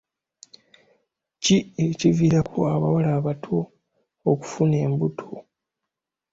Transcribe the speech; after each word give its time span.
ki 1.43 1.57
ekiviirako 1.85 2.59
abawala 2.73 3.09
abato 3.19 3.57
okufuna 4.31 4.75
embuto? 4.85 5.29